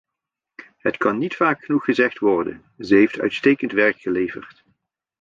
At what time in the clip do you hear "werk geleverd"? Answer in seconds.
3.71-4.63